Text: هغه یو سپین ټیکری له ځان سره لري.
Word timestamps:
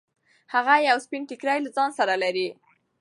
هغه 0.53 0.73
یو 0.87 0.97
سپین 1.05 1.23
ټیکری 1.29 1.59
له 1.65 1.69
ځان 1.75 1.89
سره 1.99 2.13
لري. 2.23 2.47